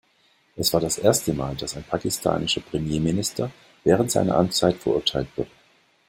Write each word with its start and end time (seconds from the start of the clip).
Es 0.55 0.73
war 0.73 0.81
das 0.81 0.97
erste 0.97 1.31
Mal, 1.31 1.55
dass 1.57 1.77
ein 1.77 1.83
pakistanischer 1.83 2.61
Premierminister 2.61 3.51
während 3.83 4.09
seiner 4.09 4.35
Amtszeit 4.35 4.77
verurteilt 4.77 5.27
wurde. 5.35 5.51